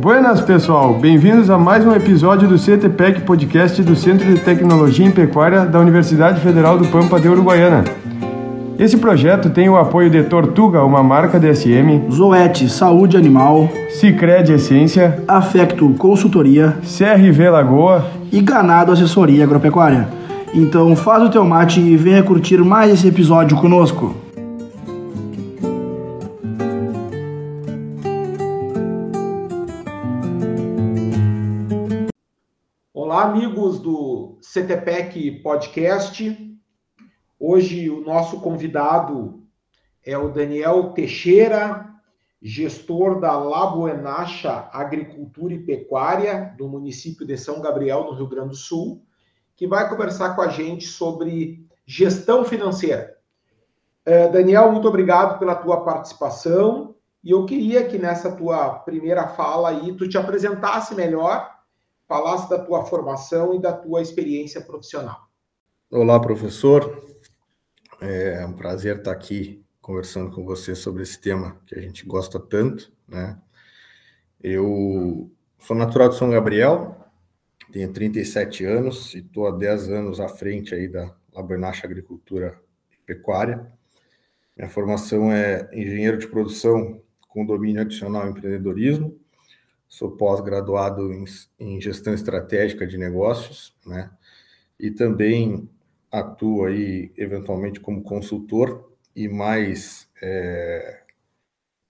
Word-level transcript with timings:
Buenas, 0.00 0.40
pessoal! 0.40 0.94
Bem-vindos 0.94 1.50
a 1.50 1.58
mais 1.58 1.84
um 1.84 1.94
episódio 1.94 2.48
do 2.48 2.56
CTPEC 2.56 3.20
Podcast 3.20 3.82
do 3.82 3.94
Centro 3.94 4.26
de 4.26 4.40
Tecnologia 4.40 5.06
em 5.06 5.10
Pecuária 5.10 5.66
da 5.66 5.78
Universidade 5.78 6.40
Federal 6.40 6.78
do 6.78 6.86
Pampa 6.88 7.20
de 7.20 7.28
Uruguaiana. 7.28 7.84
Esse 8.78 8.96
projeto 8.96 9.50
tem 9.50 9.68
o 9.68 9.76
apoio 9.76 10.08
de 10.08 10.22
Tortuga, 10.22 10.82
uma 10.82 11.02
marca 11.02 11.38
DSM, 11.38 12.10
Zoete 12.10 12.66
Saúde 12.70 13.16
Animal, 13.16 13.68
Cicred 13.90 14.52
Essência, 14.52 15.22
Afecto 15.28 15.86
Consultoria, 15.98 16.78
CRV 16.80 17.50
Lagoa 17.50 18.06
e 18.32 18.40
Ganado 18.40 18.92
Assessoria 18.92 19.44
Agropecuária. 19.44 20.19
Então 20.52 20.96
faz 20.96 21.22
o 21.22 21.30
teu 21.30 21.44
mate 21.44 21.78
e 21.78 21.96
venha 21.96 22.24
curtir 22.24 22.58
mais 22.58 22.92
esse 22.92 23.06
episódio 23.06 23.56
conosco. 23.60 24.16
Olá, 32.92 33.22
amigos 33.22 33.78
do 33.78 34.40
CTPEC 34.42 35.40
Podcast. 35.40 36.58
Hoje 37.38 37.88
o 37.88 38.00
nosso 38.00 38.40
convidado 38.40 39.44
é 40.04 40.18
o 40.18 40.30
Daniel 40.30 40.90
Teixeira, 40.90 41.94
gestor 42.42 43.20
da 43.20 43.38
Labuenacha 43.38 44.68
Agricultura 44.72 45.54
e 45.54 45.60
Pecuária 45.60 46.52
do 46.58 46.68
município 46.68 47.24
de 47.24 47.36
São 47.36 47.60
Gabriel, 47.60 48.02
no 48.02 48.14
Rio 48.14 48.26
Grande 48.26 48.48
do 48.48 48.56
Sul, 48.56 49.04
que 49.60 49.66
vai 49.66 49.86
conversar 49.90 50.34
com 50.34 50.40
a 50.40 50.48
gente 50.48 50.86
sobre 50.86 51.68
gestão 51.84 52.46
financeira. 52.46 53.14
É, 54.06 54.26
Daniel, 54.26 54.72
muito 54.72 54.88
obrigado 54.88 55.38
pela 55.38 55.54
tua 55.54 55.84
participação 55.84 56.94
e 57.22 57.32
eu 57.32 57.44
queria 57.44 57.86
que 57.86 57.98
nessa 57.98 58.34
tua 58.34 58.78
primeira 58.78 59.28
fala 59.28 59.68
aí 59.68 59.94
tu 59.94 60.08
te 60.08 60.16
apresentasse 60.16 60.94
melhor, 60.94 61.46
falasse 62.08 62.48
da 62.48 62.58
tua 62.58 62.86
formação 62.86 63.54
e 63.54 63.60
da 63.60 63.70
tua 63.70 64.00
experiência 64.00 64.62
profissional. 64.62 65.28
Olá, 65.90 66.18
professor. 66.18 67.04
É 68.00 68.42
um 68.46 68.54
prazer 68.54 68.96
estar 68.96 69.12
aqui 69.12 69.62
conversando 69.82 70.34
com 70.34 70.42
você 70.42 70.74
sobre 70.74 71.02
esse 71.02 71.20
tema 71.20 71.60
que 71.66 71.78
a 71.78 71.82
gente 71.82 72.06
gosta 72.06 72.40
tanto, 72.40 72.90
né? 73.06 73.38
Eu 74.42 75.30
sou 75.58 75.76
natural 75.76 76.08
de 76.08 76.16
São 76.16 76.30
Gabriel, 76.30 76.96
tenho 77.70 77.92
37 77.92 78.64
anos 78.64 79.14
e 79.14 79.18
estou 79.18 79.46
há 79.46 79.50
10 79.52 79.90
anos 79.90 80.20
à 80.20 80.28
frente 80.28 80.74
aí 80.74 80.88
da 80.88 81.14
Labernacha 81.32 81.86
Agricultura 81.86 82.60
e 82.92 82.96
Pecuária. 83.06 83.66
Minha 84.56 84.68
formação 84.68 85.32
é 85.32 85.68
engenheiro 85.72 86.18
de 86.18 86.26
produção 86.26 87.00
com 87.28 87.46
domínio 87.46 87.80
adicional 87.80 88.26
em 88.26 88.30
empreendedorismo. 88.30 89.18
Sou 89.88 90.10
pós-graduado 90.12 91.12
em, 91.12 91.24
em 91.58 91.80
gestão 91.80 92.12
estratégica 92.12 92.86
de 92.86 92.98
negócios, 92.98 93.74
né? 93.86 94.10
E 94.78 94.90
também 94.90 95.68
atuo 96.10 96.64
aí 96.64 97.12
eventualmente 97.16 97.80
como 97.80 98.02
consultor 98.02 98.92
e 99.14 99.28
mais 99.28 100.08
é, 100.20 101.02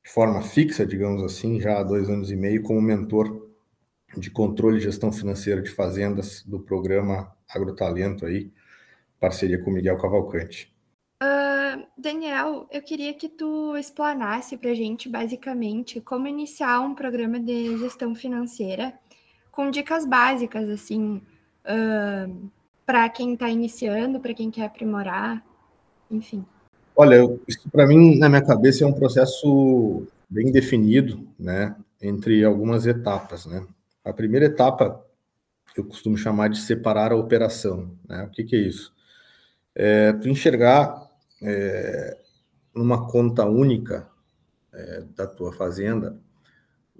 de 0.04 0.10
forma 0.10 0.42
fixa, 0.42 0.84
digamos 0.86 1.22
assim, 1.22 1.60
já 1.60 1.78
há 1.78 1.82
dois 1.82 2.08
anos 2.08 2.30
e 2.30 2.36
meio 2.36 2.62
como 2.62 2.80
mentor 2.80 3.49
de 4.16 4.30
controle 4.30 4.78
e 4.78 4.80
gestão 4.80 5.12
financeira 5.12 5.62
de 5.62 5.70
fazendas 5.70 6.42
do 6.42 6.58
programa 6.58 7.32
Agrotalento 7.48 8.26
aí, 8.26 8.50
parceria 9.18 9.62
com 9.62 9.70
Miguel 9.70 9.98
Cavalcante. 9.98 10.72
Uh, 11.22 11.84
Daniel, 11.96 12.66
eu 12.70 12.82
queria 12.82 13.12
que 13.12 13.28
tu 13.28 13.76
explanasse 13.76 14.56
para 14.56 14.70
a 14.70 14.74
gente 14.74 15.08
basicamente 15.08 16.00
como 16.00 16.26
iniciar 16.26 16.80
um 16.80 16.94
programa 16.94 17.38
de 17.38 17.76
gestão 17.78 18.14
financeira 18.14 18.94
com 19.50 19.70
dicas 19.70 20.06
básicas, 20.06 20.68
assim, 20.70 21.20
uh, 21.66 22.50
para 22.86 23.08
quem 23.10 23.34
está 23.34 23.50
iniciando, 23.50 24.18
para 24.18 24.32
quem 24.32 24.50
quer 24.50 24.64
aprimorar, 24.64 25.44
enfim? 26.10 26.44
Olha, 26.96 27.16
isso 27.46 27.68
para 27.70 27.86
mim, 27.86 28.18
na 28.18 28.28
minha 28.28 28.44
cabeça, 28.44 28.84
é 28.84 28.86
um 28.86 28.92
processo 28.92 30.06
bem 30.28 30.50
definido, 30.50 31.26
né, 31.38 31.76
entre 32.00 32.44
algumas 32.44 32.86
etapas, 32.86 33.44
né. 33.46 33.66
A 34.04 34.12
primeira 34.12 34.46
etapa 34.46 35.04
eu 35.76 35.84
costumo 35.84 36.16
chamar 36.16 36.48
de 36.48 36.58
separar 36.58 37.12
a 37.12 37.16
operação, 37.16 37.96
né. 38.08 38.24
O 38.24 38.30
que, 38.30 38.44
que 38.44 38.56
é 38.56 38.58
isso? 38.58 38.92
É 39.74 40.12
tu 40.12 40.28
enxergar 40.28 41.08
é, 41.42 42.18
numa 42.74 43.06
conta 43.08 43.46
única 43.46 44.08
é, 44.72 45.04
da 45.14 45.26
tua 45.26 45.52
fazenda 45.52 46.18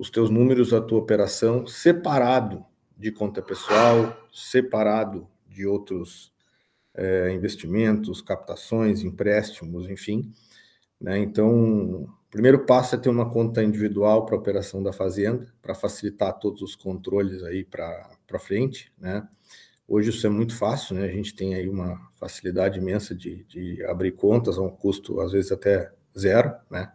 os 0.01 0.09
teus 0.09 0.31
números 0.31 0.71
da 0.71 0.81
tua 0.81 0.99
operação 0.99 1.67
separado 1.67 2.65
de 2.97 3.13
conta 3.13 3.43
pessoal, 3.43 4.17
separado 4.33 5.29
de 5.47 5.67
outros 5.67 6.33
é, 6.95 7.31
investimentos, 7.33 8.23
captações, 8.23 9.03
empréstimos, 9.03 9.91
enfim. 9.91 10.33
Né? 10.99 11.19
Então, 11.19 12.09
primeiro 12.31 12.65
passo 12.65 12.95
é 12.95 12.99
ter 12.99 13.09
uma 13.09 13.29
conta 13.29 13.63
individual 13.63 14.25
para 14.25 14.37
operação 14.37 14.83
da 14.83 14.93
fazenda, 14.93 15.53
para 15.61 15.75
facilitar 15.75 16.39
todos 16.39 16.63
os 16.63 16.77
controles 16.77 17.43
aí 17.43 17.65
para 17.65 18.39
frente, 18.39 18.93
né? 18.99 19.27
Hoje 19.87 20.11
isso 20.11 20.25
é 20.25 20.31
muito 20.31 20.57
fácil, 20.57 20.95
né? 20.95 21.05
A 21.05 21.13
gente 21.13 21.35
tem 21.35 21.55
aí 21.57 21.69
uma 21.69 22.01
facilidade 22.15 22.79
imensa 22.79 23.13
de, 23.13 23.43
de 23.45 23.85
abrir 23.87 24.13
contas 24.13 24.57
a 24.57 24.63
um 24.63 24.71
custo, 24.71 25.21
às 25.21 25.33
vezes, 25.33 25.51
até 25.51 25.91
zero, 26.17 26.55
né? 26.71 26.93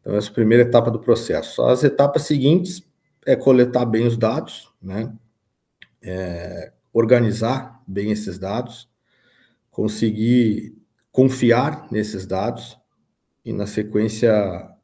Então, 0.00 0.14
essa 0.14 0.28
é 0.28 0.30
a 0.30 0.34
primeira 0.34 0.64
etapa 0.64 0.90
do 0.90 1.00
processo. 1.00 1.62
As 1.62 1.82
etapas 1.82 2.24
seguintes 2.24 2.86
é 3.24 3.34
coletar 3.34 3.86
bem 3.86 4.06
os 4.06 4.18
dados, 4.18 4.70
né? 4.80 5.10
É, 6.02 6.72
organizar 6.92 7.82
bem 7.86 8.10
esses 8.10 8.38
dados, 8.38 8.90
conseguir 9.70 10.76
confiar 11.10 11.90
nesses 11.90 12.26
dados 12.26 12.78
e, 13.48 13.52
na 13.54 13.66
sequência, 13.66 14.30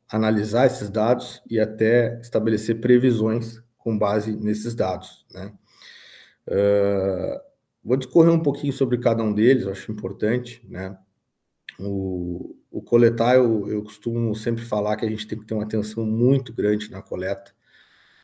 analisar 0.08 0.64
esses 0.64 0.88
dados 0.88 1.42
e 1.50 1.60
até 1.60 2.18
estabelecer 2.18 2.80
previsões 2.80 3.62
com 3.76 3.98
base 3.98 4.34
nesses 4.34 4.74
dados. 4.74 5.26
Né? 5.30 5.52
Uh, 6.48 7.40
vou 7.84 7.98
discorrer 7.98 8.32
um 8.32 8.40
pouquinho 8.40 8.72
sobre 8.72 8.96
cada 8.96 9.22
um 9.22 9.34
deles, 9.34 9.66
acho 9.66 9.92
importante. 9.92 10.66
Né? 10.66 10.96
O, 11.78 12.56
o 12.70 12.80
coletar, 12.80 13.34
eu, 13.34 13.68
eu 13.68 13.82
costumo 13.82 14.34
sempre 14.34 14.64
falar 14.64 14.96
que 14.96 15.04
a 15.04 15.10
gente 15.10 15.26
tem 15.26 15.38
que 15.38 15.44
ter 15.44 15.52
uma 15.52 15.64
atenção 15.64 16.06
muito 16.06 16.50
grande 16.50 16.90
na 16.90 17.02
coleta, 17.02 17.52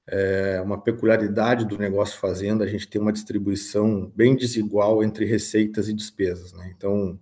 é 0.06 0.58
uma 0.62 0.80
peculiaridade 0.80 1.66
do 1.66 1.76
negócio 1.76 2.18
fazenda, 2.18 2.64
a 2.64 2.66
gente 2.66 2.88
tem 2.88 2.98
uma 3.00 3.12
distribuição 3.12 4.10
bem 4.16 4.34
desigual 4.34 5.04
entre 5.04 5.26
receitas 5.26 5.86
e 5.86 5.92
despesas. 5.92 6.54
Né? 6.54 6.72
Então, 6.74 7.20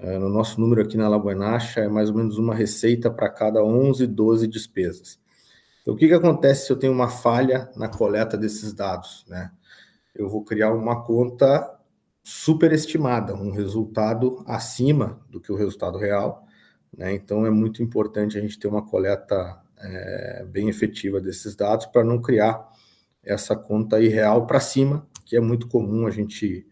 é, 0.00 0.18
no 0.18 0.28
nosso 0.28 0.60
número 0.60 0.82
aqui 0.82 0.96
na 0.96 1.08
Labuenacha, 1.08 1.80
é 1.80 1.88
mais 1.88 2.08
ou 2.08 2.16
menos 2.16 2.38
uma 2.38 2.54
receita 2.54 3.10
para 3.10 3.28
cada 3.28 3.62
11, 3.62 4.06
12 4.06 4.46
despesas. 4.46 5.18
Então, 5.82 5.94
o 5.94 5.96
que, 5.96 6.06
que 6.06 6.14
acontece 6.14 6.66
se 6.66 6.72
eu 6.72 6.78
tenho 6.78 6.92
uma 6.92 7.08
falha 7.08 7.70
na 7.74 7.88
coleta 7.88 8.36
desses 8.36 8.72
dados? 8.72 9.24
Né? 9.26 9.50
Eu 10.14 10.28
vou 10.28 10.44
criar 10.44 10.72
uma 10.72 11.02
conta 11.02 11.76
superestimada, 12.22 13.34
um 13.34 13.50
resultado 13.50 14.44
acima 14.46 15.18
do 15.28 15.40
que 15.40 15.50
o 15.50 15.56
resultado 15.56 15.98
real. 15.98 16.46
Né? 16.96 17.14
Então, 17.14 17.44
é 17.46 17.50
muito 17.50 17.82
importante 17.82 18.38
a 18.38 18.40
gente 18.40 18.58
ter 18.58 18.68
uma 18.68 18.86
coleta 18.86 19.60
é, 19.78 20.44
bem 20.48 20.68
efetiva 20.68 21.20
desses 21.20 21.56
dados 21.56 21.86
para 21.86 22.04
não 22.04 22.20
criar 22.20 22.68
essa 23.22 23.56
conta 23.56 24.00
irreal 24.00 24.46
para 24.46 24.60
cima, 24.60 25.06
que 25.24 25.36
é 25.36 25.40
muito 25.40 25.68
comum 25.68 26.06
a 26.06 26.10
gente 26.10 26.66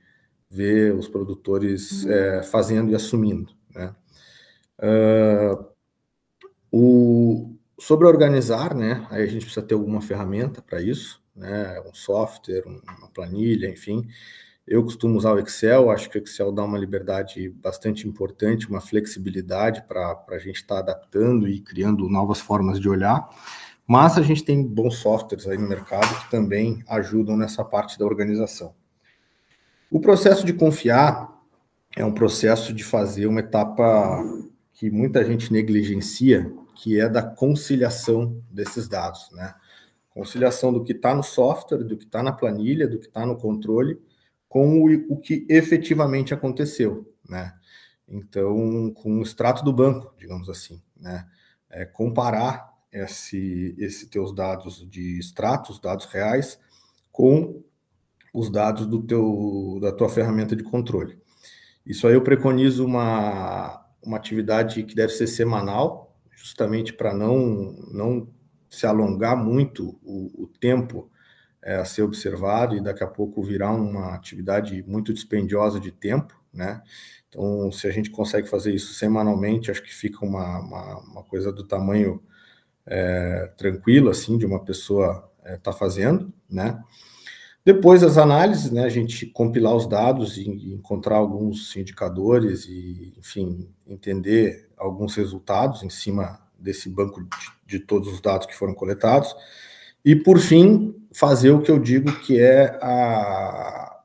ver 0.50 0.94
os 0.94 1.08
produtores 1.08 2.06
é, 2.06 2.42
fazendo 2.42 2.90
e 2.90 2.94
assumindo. 2.94 3.52
Né? 3.74 3.94
Uh, 4.78 5.66
o, 6.70 7.56
sobre 7.78 8.06
organizar, 8.06 8.74
né, 8.74 9.06
aí 9.10 9.22
a 9.22 9.26
gente 9.26 9.44
precisa 9.44 9.64
ter 9.64 9.74
alguma 9.74 10.00
ferramenta 10.00 10.62
para 10.62 10.80
isso, 10.80 11.22
né, 11.34 11.80
um 11.86 11.94
software, 11.94 12.64
uma 12.66 13.08
planilha, 13.12 13.68
enfim. 13.68 14.06
Eu 14.66 14.82
costumo 14.82 15.16
usar 15.16 15.32
o 15.32 15.38
Excel, 15.38 15.90
acho 15.90 16.10
que 16.10 16.18
o 16.18 16.22
Excel 16.22 16.50
dá 16.50 16.64
uma 16.64 16.78
liberdade 16.78 17.48
bastante 17.50 18.08
importante, 18.08 18.68
uma 18.68 18.80
flexibilidade 18.80 19.82
para 19.86 20.24
a 20.28 20.38
gente 20.38 20.56
estar 20.56 20.82
tá 20.82 20.92
adaptando 20.92 21.46
e 21.46 21.60
criando 21.60 22.08
novas 22.08 22.40
formas 22.40 22.80
de 22.80 22.88
olhar. 22.88 23.28
Mas 23.86 24.18
a 24.18 24.22
gente 24.22 24.42
tem 24.42 24.66
bons 24.66 24.96
softwares 24.96 25.46
aí 25.46 25.56
no 25.56 25.68
mercado 25.68 26.24
que 26.24 26.30
também 26.30 26.82
ajudam 26.88 27.36
nessa 27.36 27.64
parte 27.64 27.96
da 27.96 28.04
organização. 28.04 28.74
O 29.90 30.00
processo 30.00 30.44
de 30.44 30.52
confiar 30.52 31.32
é 31.96 32.04
um 32.04 32.12
processo 32.12 32.72
de 32.72 32.82
fazer 32.82 33.26
uma 33.26 33.40
etapa 33.40 34.22
que 34.72 34.90
muita 34.90 35.24
gente 35.24 35.52
negligencia, 35.52 36.52
que 36.74 37.00
é 37.00 37.08
da 37.08 37.22
conciliação 37.22 38.42
desses 38.50 38.88
dados, 38.88 39.30
né? 39.32 39.54
Conciliação 40.10 40.72
do 40.72 40.82
que 40.82 40.92
está 40.92 41.14
no 41.14 41.22
software, 41.22 41.84
do 41.84 41.96
que 41.96 42.04
está 42.04 42.22
na 42.22 42.32
planilha, 42.32 42.88
do 42.88 42.98
que 42.98 43.06
está 43.06 43.24
no 43.24 43.36
controle, 43.36 44.00
com 44.48 44.82
o, 44.82 45.14
o 45.14 45.16
que 45.18 45.46
efetivamente 45.48 46.34
aconteceu, 46.34 47.10
né? 47.28 47.54
Então, 48.08 48.90
com 48.94 49.18
o 49.18 49.22
extrato 49.22 49.64
do 49.64 49.72
banco, 49.72 50.12
digamos 50.18 50.48
assim, 50.48 50.82
né? 50.96 51.26
É, 51.70 51.84
comparar 51.84 52.72
esse, 52.92 53.74
esse 53.78 54.08
teus 54.08 54.34
dados 54.34 54.88
de 54.88 55.18
extratos, 55.18 55.80
dados 55.80 56.06
reais, 56.06 56.58
com 57.12 57.62
os 58.36 58.50
dados 58.50 58.86
do 58.86 59.02
teu, 59.02 59.78
da 59.80 59.90
tua 59.90 60.10
ferramenta 60.10 60.54
de 60.54 60.62
controle. 60.62 61.18
Isso 61.86 62.06
aí 62.06 62.12
eu 62.12 62.20
preconizo 62.20 62.84
uma, 62.84 63.82
uma 64.02 64.18
atividade 64.18 64.82
que 64.82 64.94
deve 64.94 65.12
ser 65.14 65.26
semanal, 65.26 66.14
justamente 66.32 66.92
para 66.92 67.14
não, 67.14 67.72
não 67.90 68.28
se 68.68 68.86
alongar 68.86 69.36
muito 69.36 69.98
o, 70.02 70.44
o 70.44 70.46
tempo 70.60 71.10
é, 71.62 71.76
a 71.76 71.84
ser 71.86 72.02
observado 72.02 72.76
e 72.76 72.80
daqui 72.82 73.02
a 73.02 73.06
pouco 73.06 73.42
virar 73.42 73.72
uma 73.72 74.14
atividade 74.14 74.84
muito 74.86 75.14
dispendiosa 75.14 75.80
de 75.80 75.90
tempo, 75.90 76.38
né? 76.52 76.82
Então, 77.30 77.72
se 77.72 77.86
a 77.86 77.90
gente 77.90 78.10
consegue 78.10 78.48
fazer 78.48 78.74
isso 78.74 78.92
semanalmente, 78.92 79.70
acho 79.70 79.82
que 79.82 79.94
fica 79.94 80.24
uma, 80.26 80.60
uma, 80.60 80.98
uma 81.00 81.22
coisa 81.24 81.50
do 81.50 81.64
tamanho 81.64 82.22
é, 82.84 83.50
tranquilo, 83.56 84.10
assim, 84.10 84.36
de 84.36 84.44
uma 84.44 84.62
pessoa 84.62 85.30
estar 85.38 85.52
é, 85.52 85.56
tá 85.56 85.72
fazendo, 85.72 86.30
né? 86.50 86.78
Depois 87.66 88.02
das 88.02 88.16
análises, 88.16 88.70
né, 88.70 88.84
a 88.84 88.88
gente 88.88 89.26
compilar 89.26 89.74
os 89.74 89.88
dados 89.88 90.38
e 90.38 90.72
encontrar 90.72 91.16
alguns 91.16 91.74
indicadores 91.74 92.64
e, 92.66 93.12
enfim, 93.18 93.68
entender 93.84 94.70
alguns 94.76 95.16
resultados 95.16 95.82
em 95.82 95.90
cima 95.90 96.40
desse 96.56 96.88
banco 96.88 97.24
de, 97.24 97.28
de 97.66 97.80
todos 97.80 98.06
os 98.12 98.20
dados 98.20 98.46
que 98.46 98.54
foram 98.54 98.72
coletados. 98.72 99.34
E, 100.04 100.14
por 100.14 100.38
fim, 100.38 100.94
fazer 101.12 101.50
o 101.50 101.60
que 101.60 101.68
eu 101.68 101.80
digo 101.80 102.12
que 102.20 102.38
é 102.40 102.78
a, 102.80 104.00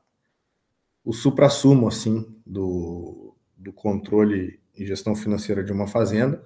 o 1.04 1.12
supra-sumo, 1.12 1.86
assim, 1.86 2.36
do, 2.44 3.32
do 3.56 3.72
controle 3.72 4.60
e 4.76 4.84
gestão 4.84 5.14
financeira 5.14 5.62
de 5.62 5.70
uma 5.70 5.86
fazenda, 5.86 6.44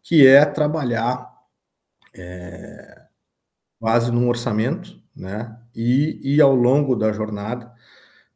que 0.00 0.24
é 0.24 0.44
trabalhar 0.44 1.34
é, 2.14 3.06
quase 3.80 4.12
num 4.12 4.28
orçamento, 4.28 5.02
né? 5.16 5.60
E, 5.74 6.20
e 6.22 6.40
ao 6.40 6.54
longo 6.54 6.94
da 6.94 7.12
jornada, 7.12 7.72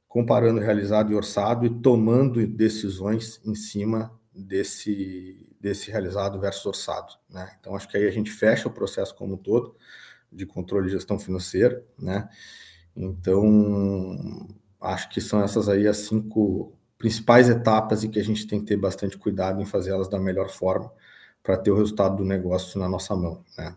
comparando 0.08 0.60
realizado 0.60 1.12
e 1.12 1.14
orçado 1.14 1.66
e 1.66 1.70
tomando 1.70 2.44
decisões 2.46 3.40
em 3.44 3.54
cima 3.54 4.10
desse, 4.34 5.46
desse 5.60 5.90
realizado 5.90 6.40
versus 6.40 6.64
orçado, 6.66 7.12
né? 7.28 7.56
Então, 7.60 7.76
acho 7.76 7.88
que 7.88 7.96
aí 7.96 8.06
a 8.06 8.10
gente 8.10 8.30
fecha 8.30 8.68
o 8.68 8.72
processo 8.72 9.14
como 9.14 9.34
um 9.34 9.36
todo 9.36 9.76
de 10.32 10.46
controle 10.46 10.88
e 10.88 10.90
gestão 10.90 11.18
financeira, 11.18 11.84
né? 11.98 12.28
Então, 12.96 14.46
acho 14.80 15.08
que 15.10 15.20
são 15.20 15.42
essas 15.42 15.68
aí 15.68 15.86
as 15.86 15.98
cinco 15.98 16.72
principais 16.96 17.48
etapas 17.48 18.02
e 18.02 18.08
que 18.08 18.18
a 18.18 18.24
gente 18.24 18.46
tem 18.46 18.60
que 18.60 18.66
ter 18.66 18.76
bastante 18.76 19.16
cuidado 19.16 19.60
em 19.60 19.66
fazê-las 19.66 20.08
da 20.08 20.18
melhor 20.18 20.48
forma 20.48 20.92
para 21.42 21.56
ter 21.56 21.70
o 21.70 21.76
resultado 21.76 22.16
do 22.16 22.24
negócio 22.24 22.78
na 22.80 22.88
nossa 22.88 23.14
mão, 23.14 23.44
né? 23.56 23.76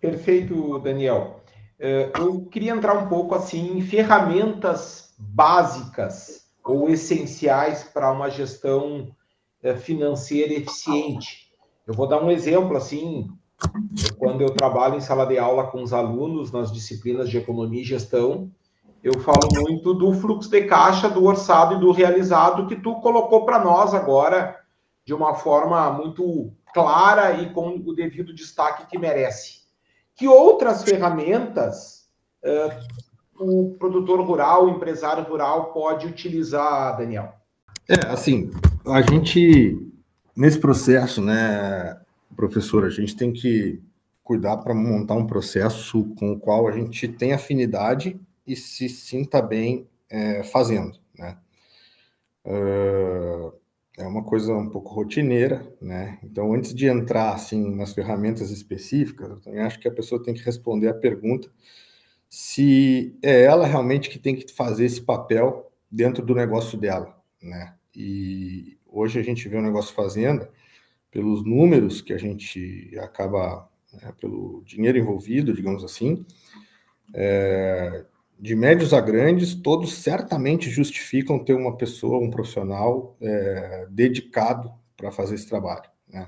Perfeito, 0.00 0.78
Daniel. 0.78 1.40
Eh, 1.78 2.10
eu 2.18 2.46
queria 2.46 2.72
entrar 2.72 2.94
um 2.94 3.08
pouco 3.08 3.34
assim 3.34 3.78
em 3.78 3.82
ferramentas 3.82 5.14
básicas 5.18 6.46
ou 6.64 6.88
essenciais 6.88 7.84
para 7.84 8.10
uma 8.10 8.30
gestão 8.30 9.14
eh, 9.62 9.74
financeira 9.74 10.54
eficiente. 10.54 11.50
Eu 11.86 11.94
vou 11.94 12.06
dar 12.06 12.22
um 12.22 12.30
exemplo 12.30 12.76
assim, 12.76 13.28
quando 14.18 14.40
eu 14.40 14.50
trabalho 14.50 14.96
em 14.96 15.00
sala 15.00 15.26
de 15.26 15.38
aula 15.38 15.66
com 15.66 15.82
os 15.82 15.92
alunos 15.92 16.50
nas 16.50 16.72
disciplinas 16.72 17.28
de 17.28 17.38
economia 17.38 17.82
e 17.82 17.84
gestão, 17.84 18.50
eu 19.02 19.18
falo 19.20 19.48
muito 19.52 19.94
do 19.94 20.12
fluxo 20.12 20.50
de 20.50 20.62
caixa, 20.64 21.08
do 21.08 21.24
orçado 21.24 21.74
e 21.74 21.80
do 21.80 21.90
realizado 21.90 22.66
que 22.66 22.76
tu 22.76 23.00
colocou 23.00 23.44
para 23.46 23.58
nós 23.58 23.94
agora 23.94 24.58
de 25.04 25.14
uma 25.14 25.34
forma 25.34 25.90
muito 25.90 26.52
clara 26.72 27.32
e 27.40 27.52
com 27.52 27.76
o 27.76 27.94
devido 27.94 28.34
destaque 28.34 28.86
que 28.86 28.98
merece. 28.98 29.59
Que 30.20 30.28
outras 30.28 30.84
ferramentas 30.84 32.06
uh, 32.44 33.42
o 33.42 33.74
produtor 33.78 34.20
rural, 34.20 34.66
o 34.66 34.68
empresário 34.68 35.24
rural 35.24 35.72
pode 35.72 36.06
utilizar, 36.06 36.98
Daniel? 36.98 37.32
É, 37.88 38.06
assim, 38.08 38.50
a 38.84 39.00
gente, 39.00 39.80
nesse 40.36 40.58
processo, 40.58 41.22
né, 41.22 41.98
professor, 42.36 42.84
a 42.84 42.90
gente 42.90 43.16
tem 43.16 43.32
que 43.32 43.80
cuidar 44.22 44.58
para 44.58 44.74
montar 44.74 45.14
um 45.14 45.26
processo 45.26 46.04
com 46.18 46.32
o 46.32 46.38
qual 46.38 46.68
a 46.68 46.72
gente 46.72 47.08
tem 47.08 47.32
afinidade 47.32 48.20
e 48.46 48.54
se 48.54 48.90
sinta 48.90 49.40
bem 49.40 49.88
é, 50.10 50.42
fazendo, 50.42 50.98
né? 51.18 51.38
Uh, 52.44 53.54
é 53.98 54.06
uma 54.06 54.24
coisa 54.24 54.54
um 54.54 54.68
pouco 54.68 54.94
rotineira, 54.94 55.66
né? 55.80 56.18
Então, 56.22 56.52
antes 56.54 56.74
de 56.74 56.86
entrar 56.86 57.34
assim 57.34 57.74
nas 57.74 57.92
ferramentas 57.92 58.50
específicas, 58.50 59.28
eu 59.30 59.40
também 59.40 59.60
acho 59.60 59.78
que 59.78 59.88
a 59.88 59.92
pessoa 59.92 60.22
tem 60.22 60.34
que 60.34 60.42
responder 60.42 60.88
a 60.88 60.94
pergunta 60.94 61.50
se 62.28 63.18
é 63.22 63.42
ela 63.42 63.66
realmente 63.66 64.08
que 64.08 64.18
tem 64.18 64.36
que 64.36 64.52
fazer 64.52 64.84
esse 64.84 65.02
papel 65.02 65.72
dentro 65.90 66.24
do 66.24 66.34
negócio 66.34 66.78
dela, 66.78 67.20
né? 67.42 67.74
E 67.94 68.78
hoje 68.86 69.18
a 69.18 69.22
gente 69.22 69.48
vê 69.48 69.56
o 69.56 69.62
negócio 69.62 69.92
fazenda 69.94 70.48
pelos 71.10 71.44
números 71.44 72.00
que 72.00 72.12
a 72.12 72.18
gente 72.18 72.96
acaba, 73.00 73.68
né, 73.92 74.12
pelo 74.20 74.62
dinheiro 74.64 74.96
envolvido, 74.96 75.52
digamos 75.52 75.82
assim, 75.82 76.24
é, 77.12 78.04
de 78.40 78.56
médios 78.56 78.94
a 78.94 79.00
grandes, 79.02 79.54
todos 79.54 79.92
certamente 79.92 80.70
justificam 80.70 81.38
ter 81.38 81.52
uma 81.52 81.76
pessoa, 81.76 82.18
um 82.18 82.30
profissional 82.30 83.14
é, 83.20 83.86
dedicado 83.90 84.72
para 84.96 85.12
fazer 85.12 85.34
esse 85.34 85.46
trabalho. 85.46 85.88
Né? 86.08 86.26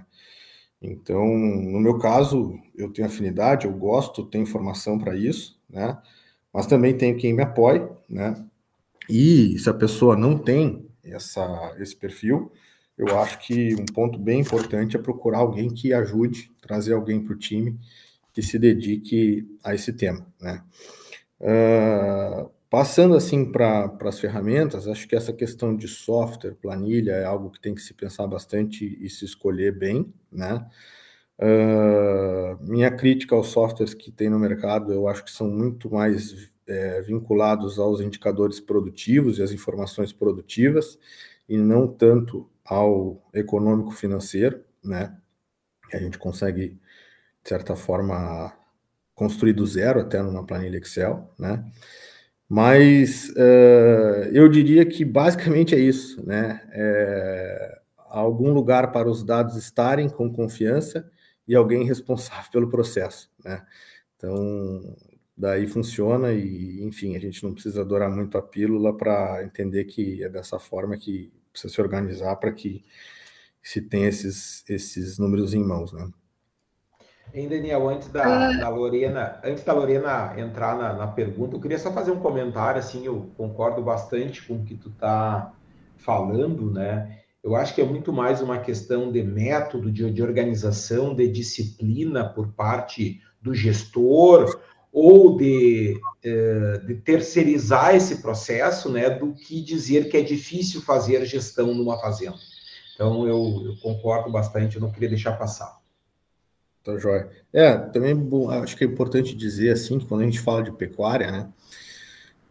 Então, 0.80 1.26
no 1.26 1.80
meu 1.80 1.98
caso, 1.98 2.58
eu 2.76 2.92
tenho 2.92 3.08
afinidade, 3.08 3.66
eu 3.66 3.72
gosto, 3.72 4.26
tenho 4.26 4.44
formação 4.44 4.98
para 4.98 5.16
isso, 5.16 5.58
né? 5.70 5.96
mas 6.52 6.66
também 6.66 6.94
tenho 6.94 7.16
quem 7.16 7.32
me 7.32 7.42
apoie, 7.42 7.88
né? 8.08 8.44
E 9.08 9.58
se 9.58 9.68
a 9.68 9.74
pessoa 9.74 10.14
não 10.14 10.38
tem 10.38 10.86
essa, 11.02 11.74
esse 11.78 11.96
perfil, 11.96 12.52
eu 12.96 13.18
acho 13.18 13.38
que 13.38 13.74
um 13.74 13.86
ponto 13.86 14.18
bem 14.18 14.40
importante 14.40 14.96
é 14.96 15.00
procurar 15.00 15.38
alguém 15.38 15.70
que 15.70 15.92
ajude, 15.92 16.52
trazer 16.60 16.92
alguém 16.92 17.20
para 17.20 17.34
o 17.34 17.38
time 17.38 17.78
que 18.32 18.42
se 18.42 18.58
dedique 18.58 19.48
a 19.64 19.74
esse 19.74 19.92
tema, 19.92 20.26
né? 20.40 20.62
Uh, 21.42 22.48
passando 22.70 23.16
assim 23.16 23.50
para 23.50 23.92
as 24.04 24.20
ferramentas, 24.20 24.86
acho 24.86 25.08
que 25.08 25.16
essa 25.16 25.32
questão 25.32 25.76
de 25.76 25.88
software, 25.88 26.54
planilha, 26.54 27.12
é 27.12 27.24
algo 27.24 27.50
que 27.50 27.60
tem 27.60 27.74
que 27.74 27.82
se 27.82 27.92
pensar 27.92 28.26
bastante 28.28 28.96
e 29.04 29.10
se 29.10 29.24
escolher 29.24 29.76
bem, 29.76 30.12
né? 30.30 30.64
Uh, 31.38 32.56
minha 32.62 32.90
crítica 32.90 33.34
aos 33.34 33.48
softwares 33.48 33.94
que 33.94 34.12
tem 34.12 34.30
no 34.30 34.38
mercado, 34.38 34.92
eu 34.92 35.08
acho 35.08 35.24
que 35.24 35.30
são 35.32 35.50
muito 35.50 35.90
mais 35.90 36.52
é, 36.66 37.02
vinculados 37.02 37.78
aos 37.78 38.00
indicadores 38.00 38.60
produtivos 38.60 39.38
e 39.38 39.42
às 39.42 39.50
informações 39.50 40.12
produtivas, 40.12 40.98
e 41.48 41.58
não 41.58 41.88
tanto 41.88 42.48
ao 42.64 43.20
econômico 43.34 43.90
financeiro, 43.90 44.64
né? 44.84 45.16
A 45.92 45.98
gente 45.98 46.18
consegue, 46.18 46.78
de 47.42 47.48
certa 47.48 47.76
forma, 47.76 48.52
construir 49.22 49.52
do 49.52 49.64
zero 49.64 50.00
até 50.00 50.20
numa 50.20 50.44
planilha 50.44 50.78
Excel, 50.78 51.32
né? 51.38 51.64
Mas 52.48 53.30
uh, 53.30 54.28
eu 54.32 54.48
diria 54.48 54.84
que 54.84 55.04
basicamente 55.04 55.74
é 55.76 55.78
isso, 55.78 56.26
né? 56.26 56.60
É, 56.72 57.78
algum 58.08 58.52
lugar 58.52 58.90
para 58.90 59.08
os 59.08 59.22
dados 59.22 59.56
estarem 59.56 60.08
com 60.08 60.30
confiança 60.30 61.08
e 61.46 61.54
alguém 61.54 61.84
responsável 61.84 62.50
pelo 62.50 62.68
processo, 62.68 63.30
né? 63.44 63.64
Então, 64.16 64.96
daí 65.36 65.66
funciona 65.68 66.32
e, 66.32 66.82
enfim, 66.82 67.16
a 67.16 67.20
gente 67.20 67.42
não 67.44 67.54
precisa 67.54 67.80
adorar 67.80 68.10
muito 68.10 68.36
a 68.36 68.42
pílula 68.42 68.96
para 68.96 69.44
entender 69.44 69.84
que 69.84 70.22
é 70.22 70.28
dessa 70.28 70.58
forma 70.58 70.98
que 70.98 71.32
precisa 71.52 71.72
se 71.72 71.80
organizar 71.80 72.36
para 72.36 72.52
que 72.52 72.84
se 73.62 73.80
tenha 73.80 74.08
esses, 74.08 74.64
esses 74.68 75.18
números 75.18 75.54
em 75.54 75.64
mãos, 75.64 75.92
né? 75.92 76.10
Hein, 77.34 77.48
Daniel, 77.48 77.88
antes 77.88 78.08
da, 78.08 78.24
ah. 78.24 78.56
da, 78.58 78.68
Lorena, 78.68 79.40
antes 79.42 79.64
da 79.64 79.72
Lorena 79.72 80.34
entrar 80.36 80.76
na, 80.76 80.92
na, 80.92 81.06
pergunta, 81.06 81.56
eu 81.56 81.60
queria 81.60 81.78
só 81.78 81.90
fazer 81.90 82.10
um 82.10 82.20
comentário, 82.20 82.78
assim, 82.78 83.06
eu 83.06 83.30
concordo 83.36 83.82
bastante 83.82 84.46
com 84.46 84.54
o 84.54 84.64
que 84.64 84.74
tu 84.74 84.90
tá 84.90 85.52
falando, 85.96 86.70
né? 86.70 87.20
Eu 87.42 87.56
acho 87.56 87.74
que 87.74 87.80
é 87.80 87.84
muito 87.84 88.12
mais 88.12 88.40
uma 88.40 88.58
questão 88.58 89.10
de 89.10 89.22
método, 89.22 89.90
de, 89.90 90.10
de 90.10 90.22
organização, 90.22 91.14
de 91.14 91.26
disciplina 91.26 92.28
por 92.28 92.52
parte 92.52 93.20
do 93.40 93.54
gestor 93.54 94.60
ou 94.92 95.36
de, 95.36 95.98
eh, 96.22 96.78
de 96.86 96.94
terceirizar 96.96 97.96
esse 97.96 98.20
processo, 98.20 98.90
né, 98.90 99.10
do 99.10 99.32
que 99.32 99.60
dizer 99.60 100.08
que 100.08 100.18
é 100.18 100.20
difícil 100.20 100.82
fazer 100.82 101.24
gestão 101.24 101.74
numa 101.74 101.98
fazenda. 101.98 102.36
Então, 102.94 103.26
eu, 103.26 103.62
eu 103.64 103.76
concordo 103.82 104.30
bastante, 104.30 104.76
eu 104.76 104.82
não 104.82 104.92
queria 104.92 105.08
deixar 105.08 105.32
passar. 105.32 105.81
Tá 106.82 106.98
joia. 106.98 107.30
É, 107.52 107.76
também 107.76 108.14
bom, 108.14 108.50
acho 108.50 108.76
que 108.76 108.84
é 108.84 108.86
importante 108.86 109.36
dizer 109.36 109.70
assim 109.70 109.98
que 109.98 110.06
quando 110.06 110.22
a 110.22 110.24
gente 110.24 110.40
fala 110.40 110.62
de 110.62 110.72
pecuária, 110.72 111.30
né? 111.30 111.48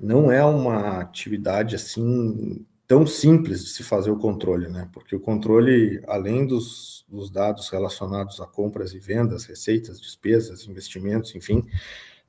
não 0.02 0.32
é 0.32 0.44
uma 0.44 1.00
atividade 1.00 1.76
assim 1.76 2.66
tão 2.88 3.06
simples 3.06 3.64
de 3.64 3.70
se 3.70 3.84
fazer 3.84 4.10
o 4.10 4.18
controle, 4.18 4.68
né? 4.68 4.90
Porque 4.92 5.16
o 5.16 5.20
controle, 5.20 6.02
além 6.08 6.46
dos, 6.46 7.06
dos 7.08 7.30
dados 7.30 7.70
relacionados 7.70 8.42
a 8.42 8.48
compras 8.48 8.94
e 8.94 9.00
vendas, 9.00 9.46
receitas, 9.46 10.02
despesas, 10.02 10.68
investimentos, 10.68 11.36
enfim, 11.36 11.64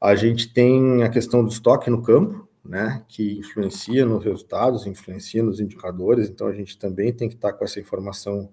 a 0.00 0.14
gente 0.14 0.52
tem 0.52 1.02
a 1.02 1.08
questão 1.08 1.42
do 1.42 1.50
estoque 1.50 1.90
no 1.90 2.02
campo, 2.02 2.46
né? 2.64 3.02
Que 3.08 3.38
influencia 3.38 4.04
nos 4.04 4.22
resultados, 4.22 4.86
influencia 4.86 5.42
nos 5.42 5.58
indicadores. 5.58 6.28
Então 6.28 6.46
a 6.46 6.52
gente 6.52 6.78
também 6.78 7.12
tem 7.12 7.28
que 7.28 7.34
estar 7.34 7.54
com 7.54 7.64
essa 7.64 7.80
informação 7.80 8.50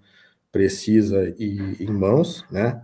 precisa 0.51 1.36
e 1.38 1.75
em 1.79 1.91
mãos, 1.91 2.44
né? 2.50 2.82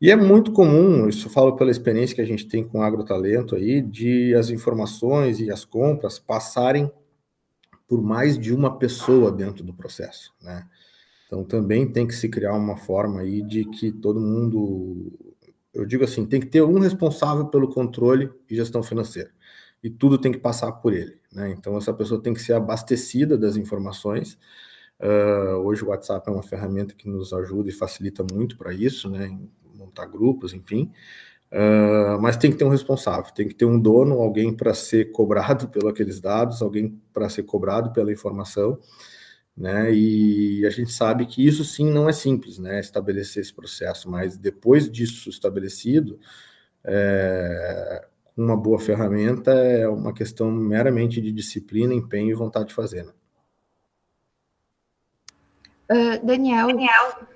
E 0.00 0.10
é 0.10 0.16
muito 0.16 0.52
comum, 0.52 1.08
isso 1.08 1.28
falo 1.28 1.56
pela 1.56 1.70
experiência 1.70 2.14
que 2.16 2.22
a 2.22 2.26
gente 2.26 2.48
tem 2.48 2.64
com 2.64 2.78
o 2.78 2.82
agrotalento 2.82 3.54
aí, 3.54 3.82
de 3.82 4.34
as 4.34 4.48
informações 4.48 5.40
e 5.40 5.50
as 5.50 5.64
compras 5.64 6.18
passarem 6.18 6.90
por 7.86 8.00
mais 8.00 8.38
de 8.38 8.54
uma 8.54 8.78
pessoa 8.78 9.30
dentro 9.30 9.62
do 9.62 9.74
processo, 9.74 10.32
né? 10.40 10.66
Então 11.26 11.44
também 11.44 11.90
tem 11.90 12.06
que 12.06 12.14
se 12.14 12.28
criar 12.28 12.54
uma 12.54 12.76
forma 12.76 13.20
aí 13.20 13.42
de 13.42 13.64
que 13.66 13.92
todo 13.92 14.20
mundo, 14.20 15.12
eu 15.74 15.84
digo 15.84 16.04
assim, 16.04 16.24
tem 16.26 16.40
que 16.40 16.46
ter 16.46 16.62
um 16.62 16.78
responsável 16.78 17.46
pelo 17.46 17.68
controle 17.68 18.30
e 18.48 18.56
gestão 18.56 18.82
financeira. 18.82 19.30
E 19.82 19.90
tudo 19.90 20.18
tem 20.18 20.32
que 20.32 20.38
passar 20.38 20.72
por 20.72 20.94
ele, 20.94 21.18
né? 21.32 21.50
Então 21.50 21.76
essa 21.76 21.92
pessoa 21.92 22.22
tem 22.22 22.32
que 22.32 22.40
ser 22.40 22.54
abastecida 22.54 23.36
das 23.36 23.56
informações, 23.56 24.38
Uh, 25.02 25.56
hoje 25.64 25.82
o 25.82 25.88
WhatsApp 25.88 26.28
é 26.28 26.30
uma 26.30 26.42
ferramenta 26.42 26.94
que 26.94 27.08
nos 27.08 27.32
ajuda 27.32 27.70
e 27.70 27.72
facilita 27.72 28.22
muito 28.22 28.58
para 28.58 28.70
isso, 28.74 29.08
né? 29.08 29.34
Montar 29.80 30.06
grupos, 30.06 30.52
enfim. 30.52 30.92
Uh, 31.50 32.20
mas 32.20 32.36
tem 32.36 32.52
que 32.52 32.56
ter 32.56 32.64
um 32.64 32.68
responsável, 32.68 33.32
tem 33.32 33.48
que 33.48 33.54
ter 33.54 33.64
um 33.64 33.80
dono, 33.80 34.20
alguém 34.20 34.54
para 34.54 34.72
ser 34.72 35.10
cobrado 35.10 35.66
pelos 35.70 35.90
aqueles 35.90 36.20
dados, 36.20 36.62
alguém 36.62 37.00
para 37.12 37.28
ser 37.28 37.42
cobrado 37.42 37.92
pela 37.92 38.12
informação, 38.12 38.78
né? 39.56 39.92
E 39.92 40.64
a 40.64 40.70
gente 40.70 40.92
sabe 40.92 41.26
que 41.26 41.44
isso 41.44 41.64
sim 41.64 41.90
não 41.90 42.08
é 42.08 42.12
simples, 42.12 42.58
né? 42.58 42.78
Estabelecer 42.78 43.42
esse 43.42 43.52
processo, 43.52 44.08
mas 44.08 44.36
depois 44.36 44.90
disso 44.90 45.28
estabelecido, 45.28 46.20
é, 46.84 48.06
uma 48.36 48.56
boa 48.56 48.78
ferramenta 48.78 49.50
é 49.50 49.88
uma 49.88 50.14
questão 50.14 50.50
meramente 50.50 51.20
de 51.20 51.32
disciplina, 51.32 51.92
empenho 51.92 52.30
e 52.30 52.34
vontade 52.34 52.68
de 52.68 52.74
fazer. 52.74 53.04
Né? 53.04 53.12
Uh, 55.90 56.24
Daniel, 56.24 56.68
Daniel, 56.68 57.26